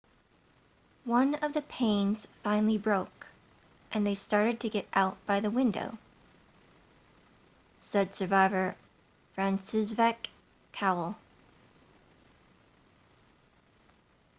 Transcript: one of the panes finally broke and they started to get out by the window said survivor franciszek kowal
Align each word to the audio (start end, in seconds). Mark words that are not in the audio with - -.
one 1.05 1.35
of 1.43 1.53
the 1.53 1.61
panes 1.61 2.27
finally 2.41 2.75
broke 2.79 3.27
and 3.91 4.03
they 4.07 4.15
started 4.15 4.59
to 4.59 4.67
get 4.67 4.87
out 4.95 5.15
by 5.27 5.39
the 5.39 5.51
window 5.51 5.95
said 7.79 8.11
survivor 8.11 8.75
franciszek 9.37 10.27
kowal 10.73 11.13